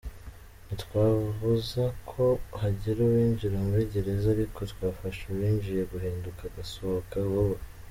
[0.65, 2.23] "Ntitwabuza ko
[2.61, 7.57] hagira uwinjira muri gereza ariko twafasha uwinjiye guhinduka agasohoka vuba.